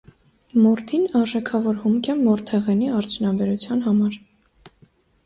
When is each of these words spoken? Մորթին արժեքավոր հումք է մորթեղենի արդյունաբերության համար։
Մորթին 0.61 1.03
արժեքավոր 1.19 1.77
հումք 1.83 2.09
է 2.13 2.15
մորթեղենի 2.21 2.89
արդյունաբերության 3.01 3.85
համար։ 3.89 4.19